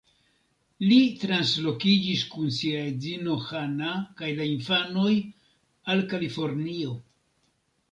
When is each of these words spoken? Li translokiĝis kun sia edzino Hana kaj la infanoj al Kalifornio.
Li 0.83 0.95
translokiĝis 1.23 2.23
kun 2.31 2.47
sia 2.55 2.79
edzino 2.93 3.37
Hana 3.49 3.93
kaj 4.23 4.33
la 4.41 4.49
infanoj 4.55 5.15
al 5.97 6.05
Kalifornio. 6.17 6.99